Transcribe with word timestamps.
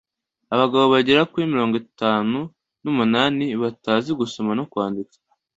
abagabo 0.53 0.85
bagera 0.93 1.27
kuri 1.31 1.43
mirongo 1.53 1.75
itanu 1.83 2.39
n’umunani 2.83 3.45
batazi 3.61 4.11
gusoma 4.19 4.51
no 4.59 4.65
kwandika, 4.71 5.15